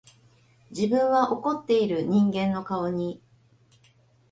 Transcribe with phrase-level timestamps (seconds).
[0.71, 3.21] 自分は怒っている人間の顔に、